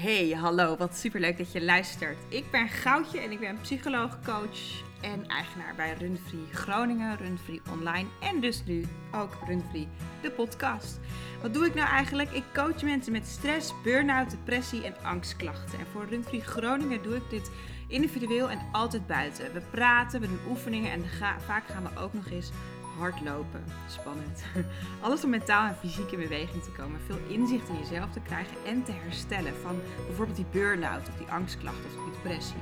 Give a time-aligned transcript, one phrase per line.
[0.00, 2.16] Hey, hallo, wat superleuk dat je luistert.
[2.28, 8.08] Ik ben Goudje en ik ben psycholoog, coach en eigenaar bij Runfree Groningen, Runfree Online
[8.20, 8.84] en dus nu
[9.14, 9.88] ook Runfree,
[10.22, 11.00] de podcast.
[11.42, 12.30] Wat doe ik nou eigenlijk?
[12.30, 15.78] Ik coach mensen met stress, burn-out, depressie en angstklachten.
[15.78, 17.50] En voor Runfree Groningen doe ik dit
[17.88, 19.52] individueel en altijd buiten.
[19.52, 21.04] We praten, we doen oefeningen en
[21.46, 22.50] vaak gaan we ook nog eens
[22.98, 23.64] hardlopen.
[23.88, 24.44] Spannend.
[25.04, 27.00] Alles om mentaal en fysiek in beweging te komen.
[27.06, 31.26] Veel inzicht in jezelf te krijgen en te herstellen van bijvoorbeeld die burn-out of die
[31.26, 32.56] angstklacht of die depressie.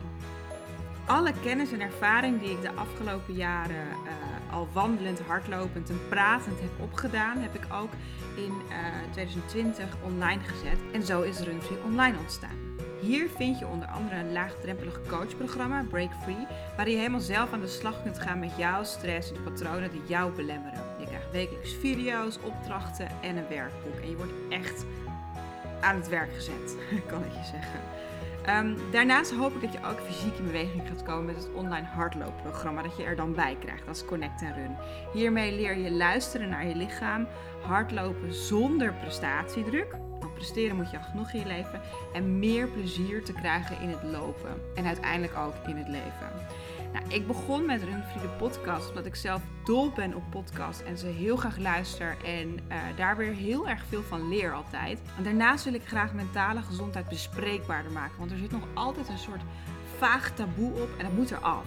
[1.06, 6.60] Alle kennis en ervaring die ik de afgelopen jaren uh, al wandelend, hardlopend en pratend
[6.60, 7.90] heb opgedaan, heb ik ook
[8.36, 10.78] in uh, eh, 2020 online gezet.
[10.92, 12.65] En zo is Runfree Online ontstaan.
[13.00, 16.46] Hier vind je onder andere een laagdrempelig coachprogramma, Break Free,
[16.76, 19.90] waar je helemaal zelf aan de slag kunt gaan met jouw stress en de patronen
[19.90, 20.80] die jou belemmeren.
[20.98, 24.00] Je krijgt wekelijks video's, opdrachten en een werkboek.
[24.02, 24.84] En je wordt echt
[25.80, 26.76] aan het werk gezet,
[27.10, 27.80] kan ik je zeggen.
[28.44, 31.86] Ehm, daarnaast hoop ik dat je ook fysiek in beweging gaat komen met het online
[31.86, 34.76] hardloopprogramma dat je er dan bij krijgt als Connect en Run.
[35.12, 37.26] Hiermee leer je luisteren naar je lichaam,
[37.60, 39.94] hardlopen zonder prestatiedruk
[40.34, 41.80] presteren moet je al genoeg in je leven.
[42.12, 44.60] En meer plezier te krijgen in het lopen.
[44.74, 46.30] En uiteindelijk ook in het leven.
[46.92, 50.98] Nou, ik begon met Runfree de podcast omdat ik zelf dol ben op podcast en
[50.98, 54.98] ze heel graag luister en uh, daar weer heel erg veel van leer altijd.
[55.16, 59.18] En daarnaast wil ik graag mentale gezondheid bespreekbaarder maken, want er zit nog altijd een
[59.18, 59.42] soort
[59.98, 61.66] vaag taboe op en dat moet eraf.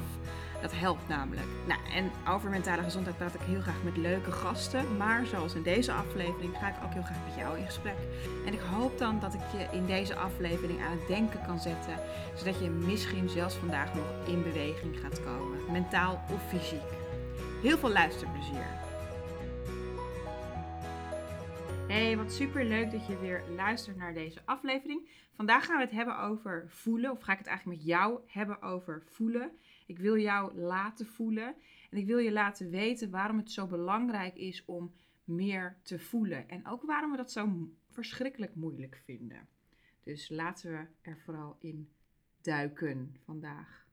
[0.61, 1.47] Dat helpt namelijk.
[1.67, 4.97] Nou, en over mentale gezondheid praat ik heel graag met leuke gasten.
[4.97, 7.97] Maar zoals in deze aflevering ga ik ook heel graag met jou in gesprek.
[8.45, 11.95] En ik hoop dan dat ik je in deze aflevering aan het denken kan zetten.
[12.35, 15.71] Zodat je misschien zelfs vandaag nog in beweging gaat komen.
[15.71, 16.89] Mentaal of fysiek.
[17.61, 18.67] Heel veel luisterplezier.
[21.87, 25.09] Hey, wat super leuk dat je weer luistert naar deze aflevering.
[25.35, 28.61] Vandaag gaan we het hebben over voelen, of ga ik het eigenlijk met jou hebben
[28.61, 29.51] over voelen.
[29.89, 31.55] Ik wil jou laten voelen
[31.89, 36.49] en ik wil je laten weten waarom het zo belangrijk is om meer te voelen.
[36.49, 39.47] En ook waarom we dat zo verschrikkelijk moeilijk vinden.
[40.03, 41.89] Dus laten we er vooral in
[42.41, 43.87] duiken vandaag.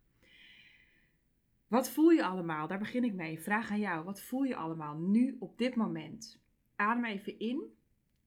[1.67, 2.67] Wat voel je allemaal?
[2.67, 3.41] Daar begin ik mee.
[3.41, 4.05] Vraag aan jou.
[4.05, 6.41] Wat voel je allemaal nu op dit moment?
[6.75, 7.77] Adem even in.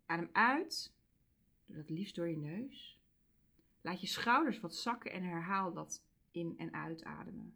[0.06, 0.94] Adem uit.
[1.66, 3.00] Doe dat liefst door je neus.
[3.82, 7.56] Laat je schouders wat zakken en herhaal dat in- en uitademen.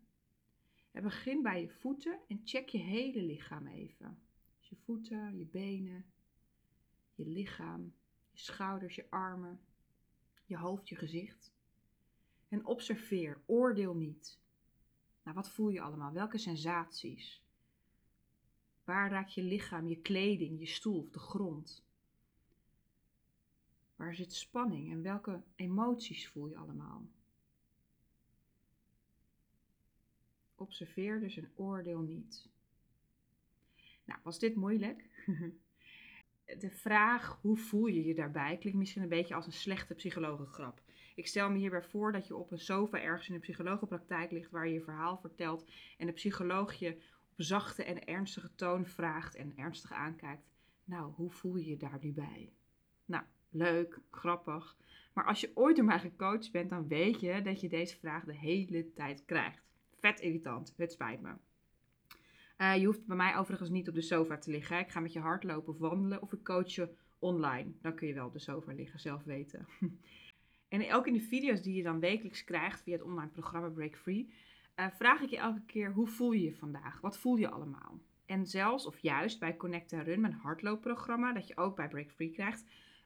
[0.91, 4.19] En begin bij je voeten en check je hele lichaam even.
[4.59, 6.05] Dus je voeten, je benen,
[7.15, 7.93] je lichaam,
[8.31, 9.59] je schouders, je armen,
[10.45, 11.53] je hoofd, je gezicht.
[12.47, 14.39] En observeer, oordeel niet.
[15.23, 16.11] Nou, wat voel je allemaal?
[16.11, 17.43] Welke sensaties?
[18.83, 21.85] Waar raakt je lichaam, je kleding, je stoel of de grond?
[23.95, 27.07] Waar zit spanning en welke emoties voel je allemaal?
[30.63, 32.49] Observeer dus een oordeel niet.
[34.05, 35.03] Nou, was dit moeilijk?
[36.59, 40.81] De vraag hoe voel je je daarbij klinkt misschien een beetje als een slechte psychologengrap.
[41.15, 44.51] Ik stel me hierbij voor dat je op een sofa ergens in een psychologenpraktijk ligt
[44.51, 46.95] waar je je verhaal vertelt en de psycholoog je
[47.29, 50.49] op zachte en ernstige toon vraagt en ernstig aankijkt.
[50.83, 52.53] Nou, hoe voel je je daar nu bij?
[53.05, 54.77] Nou, leuk, grappig.
[55.13, 58.23] Maar als je ooit door mij gecoacht bent, dan weet je dat je deze vraag
[58.23, 59.72] de hele tijd krijgt.
[60.03, 60.73] Vet irritant.
[60.77, 61.33] Het spijt me.
[62.57, 64.79] Uh, je hoeft bij mij overigens niet op de sofa te liggen.
[64.79, 67.71] Ik ga met je hardlopen of wandelen of ik coach je online.
[67.81, 69.67] Dan kun je wel op de sofa liggen, zelf weten.
[70.69, 73.95] en ook in de video's die je dan wekelijks krijgt via het online programma Break
[73.95, 74.33] Free,
[74.75, 77.01] uh, vraag ik je elke keer hoe voel je je vandaag?
[77.01, 77.99] Wat voel je allemaal?
[78.25, 82.31] En zelfs of juist bij Connect Run, mijn hardloopprogramma, dat je ook bij Break Free
[82.31, 82.63] krijgt,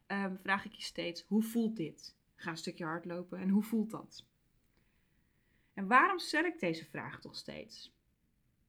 [0.08, 2.16] uh, vraag ik je steeds hoe voelt dit?
[2.36, 4.26] Ga een stukje hardlopen en hoe voelt dat?
[5.78, 7.96] En waarom stel ik deze vraag toch steeds?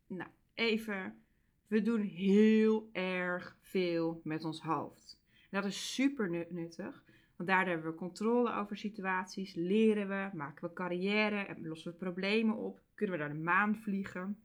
[0.07, 1.23] Nou, even.
[1.67, 5.21] We doen heel erg veel met ons hoofd.
[5.51, 7.05] Dat is super nuttig,
[7.37, 11.99] want daardoor hebben we controle over situaties, leren we, maken we carrière en lossen we
[11.99, 14.43] problemen op, kunnen we naar de maan vliegen.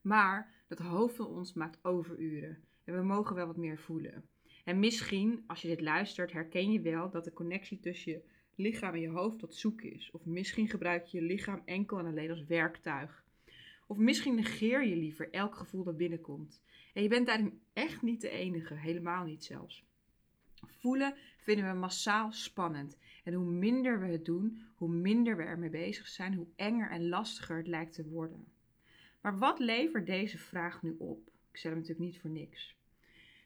[0.00, 4.28] Maar dat hoofd van ons maakt overuren en we mogen wel wat meer voelen.
[4.64, 8.22] En misschien, als je dit luistert, herken je wel dat de connectie tussen je
[8.58, 10.10] lichaam en je hoofd tot zoek is.
[10.10, 13.24] Of misschien gebruik je je lichaam enkel en alleen als werktuig.
[13.86, 16.62] Of misschien negeer je liever elk gevoel dat binnenkomt.
[16.94, 19.84] En je bent daarin echt niet de enige, helemaal niet zelfs.
[20.66, 22.98] Voelen vinden we massaal spannend.
[23.24, 27.08] En hoe minder we het doen, hoe minder we ermee bezig zijn, hoe enger en
[27.08, 28.46] lastiger het lijkt te worden.
[29.20, 31.26] Maar wat levert deze vraag nu op?
[31.50, 32.77] Ik stel hem natuurlijk niet voor niks.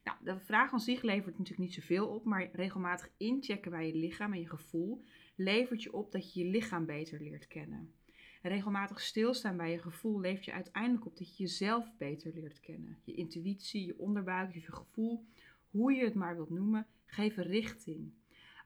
[0.04, 3.94] Nou, de vraag aan zich levert natuurlijk niet zoveel op, maar regelmatig inchecken bij je
[3.94, 5.04] lichaam en je gevoel
[5.36, 7.94] levert je op dat je je lichaam beter leert kennen.
[8.42, 12.60] En regelmatig stilstaan bij je gevoel levert je uiteindelijk op dat je jezelf beter leert
[12.60, 12.98] kennen.
[13.04, 15.24] Je intuïtie, je onderbuik, je gevoel,
[15.70, 18.12] hoe je het maar wilt noemen, geven richting.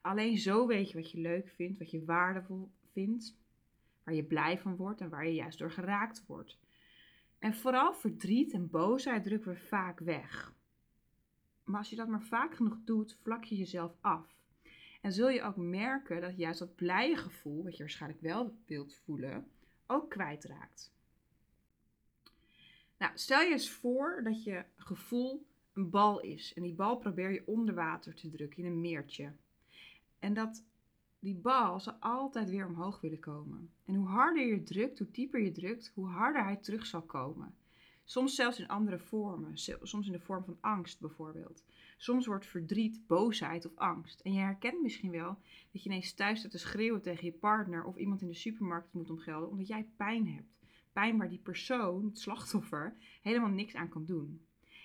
[0.01, 3.37] Alleen zo weet je wat je leuk vindt, wat je waardevol vindt,
[4.03, 6.57] waar je blij van wordt en waar je juist door geraakt wordt.
[7.39, 10.55] En vooral verdriet en boosheid drukken we vaak weg.
[11.67, 14.35] Maar als je dat maar vaak genoeg doet, vlak je jezelf af.
[15.01, 18.95] En zul je ook merken dat juist dat blije gevoel, wat je waarschijnlijk wel wilt
[18.95, 19.47] voelen,
[19.87, 20.91] ook kwijtraakt.
[22.97, 26.53] Nou, stel je eens voor dat je gevoel een bal is.
[26.53, 29.31] En die bal probeer je onder water te drukken in een meertje.
[30.19, 30.63] En dat
[31.19, 33.71] die bal zal altijd weer omhoog willen komen.
[33.85, 37.55] En hoe harder je drukt, hoe dieper je drukt, hoe harder hij terug zal komen.
[38.09, 41.63] Soms zelfs in andere vormen, soms in de vorm van angst bijvoorbeeld.
[41.97, 44.19] Soms wordt verdriet, boosheid of angst.
[44.19, 45.37] En je herkent misschien wel
[45.71, 48.93] dat je ineens thuis staat te schreeuwen tegen je partner of iemand in de supermarkt
[48.93, 50.57] moet omgelden omdat jij pijn hebt.
[50.93, 54.41] Pijn waar die persoon, het slachtoffer, helemaal niks aan kan doen.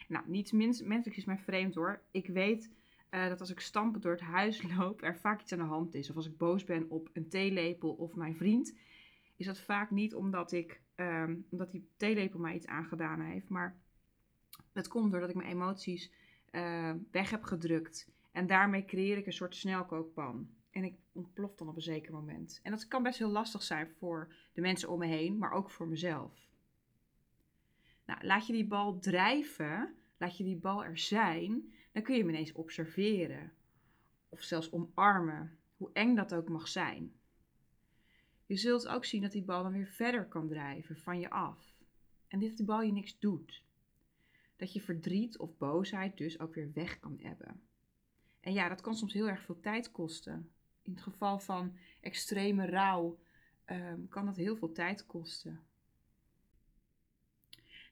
[0.09, 2.03] Nou, niets menselijks is mij vreemd hoor.
[2.11, 2.71] Ik weet
[3.11, 5.95] uh, dat als ik stampend door het huis loop, er vaak iets aan de hand
[5.95, 6.11] is.
[6.11, 8.75] Of als ik boos ben op een theelepel of mijn vriend,
[9.43, 13.49] is dat vaak niet omdat, ik, um, omdat die theelepel mij iets aangedaan heeft.
[13.49, 13.77] Maar
[14.73, 16.13] dat komt doordat ik mijn emoties
[16.51, 18.11] uh, weg heb gedrukt.
[18.33, 20.49] En daarmee creëer ik een soort snelkookpan.
[20.71, 22.61] En ik ontplof dan op een zeker moment.
[22.63, 25.71] En dat kan best heel lastig zijn voor de mensen om me heen, maar ook
[25.71, 26.49] voor mezelf.
[28.07, 32.21] Nou, laat je die bal drijven, laat je die bal er zijn, dan kun je
[32.21, 33.53] hem ineens observeren.
[34.29, 37.13] Of zelfs omarmen, hoe eng dat ook mag zijn.
[38.53, 41.75] Je zult ook zien dat die bal dan weer verder kan drijven van je af.
[42.29, 43.63] En dat die bal je niks doet.
[44.57, 47.63] Dat je verdriet of boosheid dus ook weer weg kan hebben.
[48.41, 50.51] En ja, dat kan soms heel erg veel tijd kosten.
[50.83, 53.19] In het geval van extreme rouw
[53.67, 55.61] um, kan dat heel veel tijd kosten.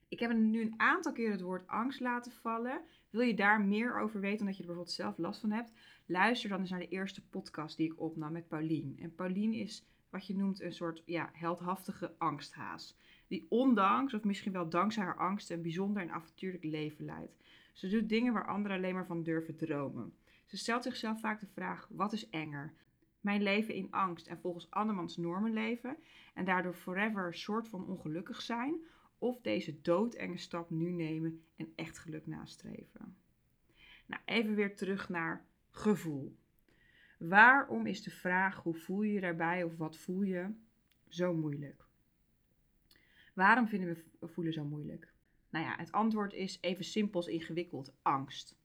[0.09, 2.81] Ik heb nu een aantal keer het woord angst laten vallen.
[3.11, 5.73] Wil je daar meer over weten, omdat je er bijvoorbeeld zelf last van hebt?
[6.07, 8.99] Luister dan eens naar de eerste podcast die ik opnam met Paulien.
[8.99, 12.97] En Paulien is wat je noemt een soort ja, heldhaftige angsthaas.
[13.27, 17.37] Die ondanks, of misschien wel dankzij haar angst, een bijzonder en avontuurlijk leven leidt.
[17.73, 20.15] Ze doet dingen waar anderen alleen maar van durven dromen.
[20.47, 22.73] Ze stelt zichzelf vaak de vraag: wat is enger?
[23.21, 25.97] Mijn leven in angst en volgens andermans normen leven
[26.35, 28.75] en daardoor forever een soort van ongelukkig zijn,
[29.19, 33.17] of deze doodenge stap nu nemen en echt geluk nastreven.
[34.07, 36.37] Nou, even weer terug naar gevoel.
[37.21, 40.51] Waarom is de vraag hoe voel je je daarbij of wat voel je
[41.09, 41.85] zo moeilijk?
[43.35, 45.13] Waarom vinden we voelen zo moeilijk?
[45.51, 48.57] Nou ja, het antwoord is even simpels ingewikkeld: angst.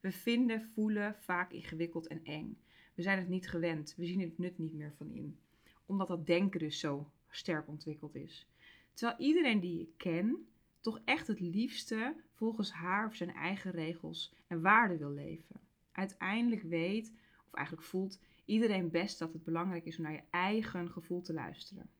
[0.00, 2.58] We vinden voelen vaak ingewikkeld en eng.
[2.94, 5.38] We zijn het niet gewend, we zien het nut niet meer van in,
[5.86, 8.46] omdat dat denken dus zo sterk ontwikkeld is.
[8.94, 10.46] Terwijl iedereen die ik ken
[10.80, 15.60] toch echt het liefste volgens haar of zijn eigen regels en waarden wil leven.
[15.92, 17.12] Uiteindelijk weet,
[17.52, 21.32] of eigenlijk voelt iedereen best dat het belangrijk is om naar je eigen gevoel te
[21.32, 21.90] luisteren.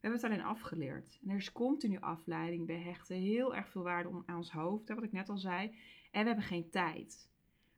[0.00, 1.18] We hebben het alleen afgeleerd.
[1.22, 2.66] En er is continu afleiding.
[2.66, 5.66] We hechten heel erg veel waarde aan ons hoofd, wat ik net al zei.
[6.10, 7.28] En we hebben geen tijd.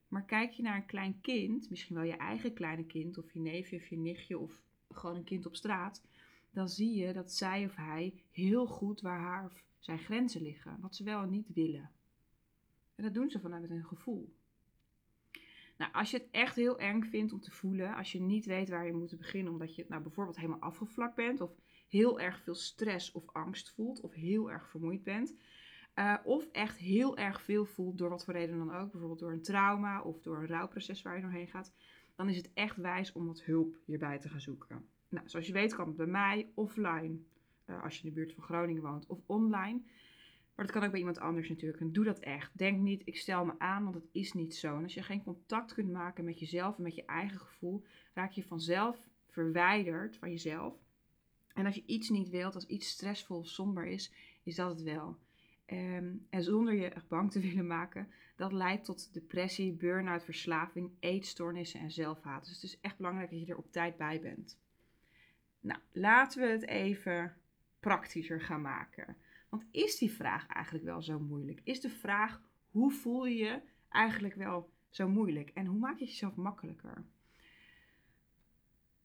[0.09, 3.41] Maar kijk je naar een klein kind, misschien wel je eigen kleine kind, of je
[3.41, 6.03] neefje of je nichtje, of gewoon een kind op straat,
[6.51, 10.81] dan zie je dat zij of hij heel goed waar haar of zijn grenzen liggen,
[10.81, 11.91] wat ze wel en niet willen.
[12.95, 14.33] En dat doen ze vanuit hun gevoel.
[15.83, 18.69] Nou, als je het echt heel eng vindt om te voelen, als je niet weet
[18.69, 21.51] waar je moet beginnen, omdat je nou, bijvoorbeeld helemaal afgevlakt bent, of
[21.89, 25.35] heel erg veel stress of angst voelt, of heel erg vermoeid bent,
[25.95, 29.33] uh, of echt heel erg veel voelt door wat voor reden dan ook, bijvoorbeeld door
[29.33, 31.73] een trauma of door een rouwproces waar je doorheen gaat,
[32.15, 34.89] dan is het echt wijs om wat hulp hierbij te gaan zoeken.
[35.09, 37.19] Nou, zoals je weet kan het bij mij offline,
[37.67, 39.83] uh, als je in de buurt van Groningen woont, of online.
[40.55, 41.81] Maar dat kan ook bij iemand anders natuurlijk.
[41.81, 42.59] En doe dat echt.
[42.59, 44.77] Denk niet, ik stel me aan, want het is niet zo.
[44.77, 48.31] En als je geen contact kunt maken met jezelf en met je eigen gevoel, raak
[48.31, 50.75] je vanzelf verwijderd van jezelf.
[51.55, 54.83] En als je iets niet wilt, als iets stressvol of somber is, is dat het
[54.83, 55.17] wel.
[55.67, 60.91] Ehm, en zonder je echt bang te willen maken, dat leidt tot depressie, burn-out, verslaving,
[61.01, 62.45] eetstoornissen en zelfhaat.
[62.45, 64.59] Dus het is echt belangrijk dat je er op tijd bij bent.
[65.61, 67.37] Nou, laten we het even
[67.81, 69.17] praktischer gaan maken.
[69.53, 71.61] Want is die vraag eigenlijk wel zo moeilijk?
[71.65, 72.41] Is de vraag
[72.71, 75.51] hoe voel je je eigenlijk wel zo moeilijk?
[75.51, 77.05] En hoe maak je het jezelf makkelijker?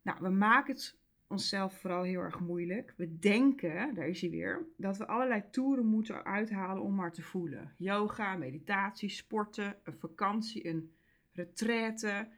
[0.01, 2.94] Nou, we maken het onszelf vooral heel erg moeilijk.
[2.98, 7.22] We denken, daar is hij weer, dat we allerlei toeren moeten uithalen om maar te
[7.22, 7.74] voelen.
[7.77, 10.94] Yoga, meditatie, sporten, een vakantie, een
[11.32, 12.30] retraite.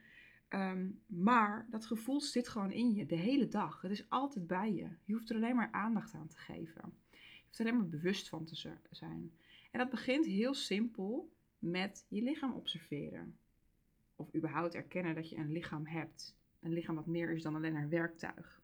[0.48, 3.82] Ehm, maar dat gevoel zit gewoon in je de hele dag.
[3.82, 4.90] Het is altijd bij je.
[5.04, 6.99] Je hoeft er alleen maar aandacht aan te geven.
[7.50, 8.56] Hoeft er alleen maar bewust van te
[8.92, 9.32] zijn.
[9.72, 13.38] En dat begint heel simpel met je lichaam observeren.
[14.16, 16.38] Of überhaupt erkennen dat je een lichaam hebt.
[16.60, 18.62] Een lichaam wat meer is dan alleen een werktuig.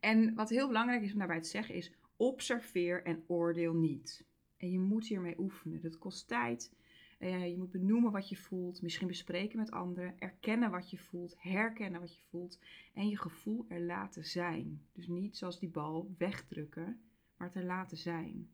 [0.00, 4.24] En wat heel belangrijk is om daarbij te zeggen is: observeer en oordeel niet.
[4.56, 5.80] En je moet hiermee oefenen.
[5.80, 6.74] Dat kost tijd.
[7.18, 11.34] Uh, je moet benoemen wat je voelt, misschien bespreken met anderen, erkennen wat je voelt,
[11.38, 12.58] herkennen wat je voelt
[12.94, 14.82] en je gevoel er laten zijn.
[14.92, 17.00] Dus niet zoals die bal wegdrukken,
[17.36, 18.50] maar er laten zijn.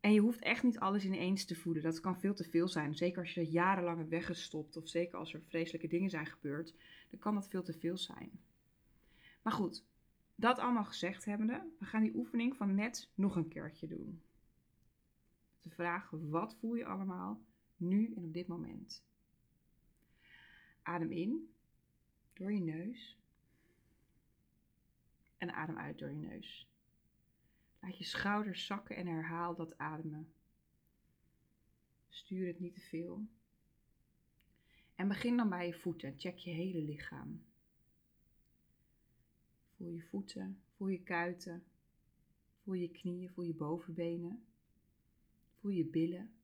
[0.00, 1.82] En je hoeft echt niet alles ineens te voelen.
[1.82, 2.94] Dat kan veel te veel zijn.
[2.94, 4.76] Zeker als je jarenlang weggestopt.
[4.76, 6.74] Of zeker als er vreselijke dingen zijn gebeurd.
[7.10, 8.30] Dan kan dat veel te veel zijn.
[9.42, 9.84] Maar goed,
[10.34, 11.66] dat allemaal gezegd hebbende.
[11.78, 14.22] We gaan die oefening van net nog een keertje doen.
[15.62, 17.40] De vraag, wat voel je allemaal
[17.76, 19.04] nu en op dit moment?
[20.82, 21.54] Adem in
[22.32, 23.18] door je neus.
[25.36, 26.68] En adem uit door je neus.
[27.80, 30.32] Laat je schouders zakken en herhaal dat ademen.
[32.08, 33.26] Stuur het niet te veel.
[34.94, 36.14] En begin dan bij je voeten.
[36.18, 37.42] Check je hele lichaam.
[39.76, 41.64] Voel je voeten, voel je kuiten,
[42.62, 44.44] voel je knieën, voel je bovenbenen.
[45.60, 46.34] Voel je billen.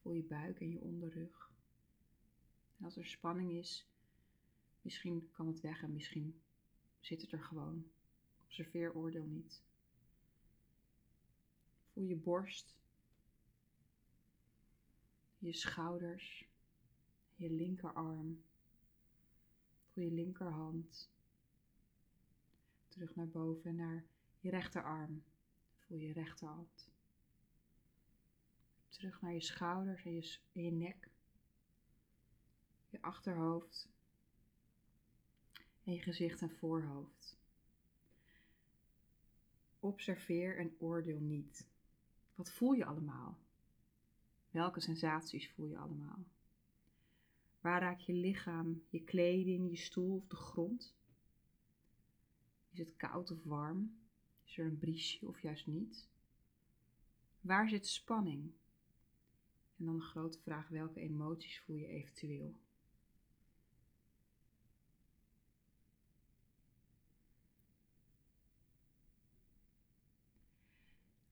[0.00, 1.52] Voel je buik en je onderrug.
[2.78, 3.86] En als er spanning is,
[4.82, 6.40] misschien kan het weg en misschien
[7.00, 7.90] zit het er gewoon.
[8.54, 9.62] Observeer oordeel niet.
[11.92, 12.76] Voel je borst,
[15.38, 16.48] je schouders,
[17.34, 18.44] je linkerarm.
[19.92, 21.10] Voel je linkerhand.
[22.88, 24.04] Terug naar boven naar
[24.40, 25.24] je rechterarm.
[25.78, 26.90] Voel je rechterhand.
[28.88, 31.10] Terug naar je schouders en je, en je nek.
[32.90, 33.88] Je achterhoofd.
[35.84, 37.42] En je gezicht en voorhoofd.
[39.84, 41.66] Observeer en oordeel niet.
[42.34, 43.38] Wat voel je allemaal?
[44.50, 46.24] Welke sensaties voel je allemaal?
[47.60, 50.94] Waar raakt je lichaam, je kleding, je stoel of de grond?
[52.70, 53.98] Is het koud of warm?
[54.44, 56.08] Is er een briesje of juist niet?
[57.40, 58.52] Waar zit spanning?
[59.76, 62.54] En dan de grote vraag: welke emoties voel je eventueel?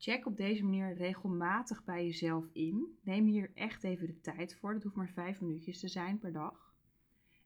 [0.02, 2.98] Check op deze manier regelmatig bij jezelf in.
[3.02, 4.72] Neem hier echt even de tijd voor.
[4.72, 6.74] Dat hoeft maar vijf minuutjes te zijn per dag.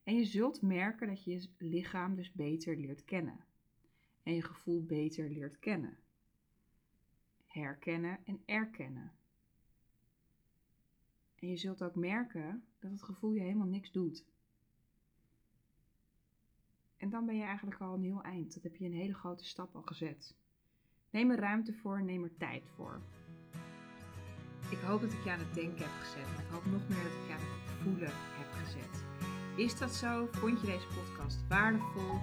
[0.03, 3.45] En je zult merken dat je je lichaam dus beter leert kennen.
[4.23, 5.99] En je gevoel beter leert kennen.
[7.47, 9.13] Herkennen en erkennen.
[11.35, 14.25] En je zult ook merken dat het gevoel je helemaal niks doet.
[16.97, 18.55] En dan ben je eigenlijk al een heel eind.
[18.55, 20.35] Dat heb je een hele grote stap al gezet.
[21.17, 23.01] Neem er ruimte voor, neem er tijd voor.
[24.69, 26.29] Ik hoop dat ik je aan het denken heb gezet.
[26.33, 28.95] Maar ik hoop nog meer dat ik je aan het voelen heb gezet.
[29.67, 30.29] Is dat zo?
[30.33, 32.15] Vond je deze podcast waardevol?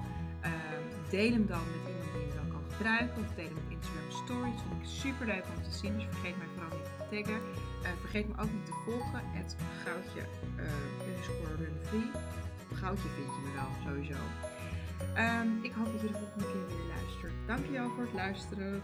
[0.42, 3.18] Ehm, deel hem dan met iemand die je wel kan gebruiken.
[3.24, 4.62] Of deel hem op Instagram Stories.
[4.62, 5.94] Vind ik super leuk om te zien.
[5.96, 7.40] Dus vergeet mij vooral niet te taggen.
[7.84, 9.22] Uh, vergeet me ook niet te volgen.
[9.40, 9.52] Het
[9.84, 10.24] goudje
[10.64, 12.10] uh, underscore runfree.
[12.82, 14.20] Goudje vind je me wel, sowieso.
[15.26, 16.88] Um, ik hoop dat je de volgende keer weer
[17.48, 18.84] Dankjewel voor het luisteren.